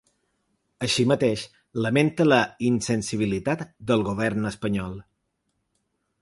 [0.85, 1.43] Així mateix,
[1.85, 2.39] lamenta la
[2.71, 3.63] ‘insensibilitat’
[3.93, 4.97] del govern espanyol.